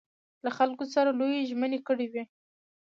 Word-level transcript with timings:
له 0.43 0.49
خلکو 0.57 0.83
سره 0.93 1.09
لویې 1.19 1.47
ژمنې 1.49 1.79
کړې 1.87 2.07
وې. 2.13 2.23